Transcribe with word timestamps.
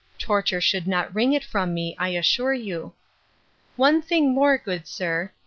Torture 0.17 0.59
should 0.61 0.87
not 0.87 1.13
wring 1.13 1.33
it 1.33 1.43
from 1.43 1.75
me, 1.75 1.95
I 1.99 2.07
assure 2.09 2.55
you. 2.55 2.93
'One 3.75 4.01
thing 4.01 4.33
more, 4.33 4.57
good 4.57 4.87
sir. 4.87 5.31